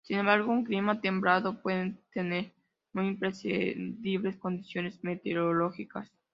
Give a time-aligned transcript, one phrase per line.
[0.03, 2.53] Sin embargo, un clima templado pueden tener
[2.91, 6.09] muy impredecibles condiciones meteorológicas.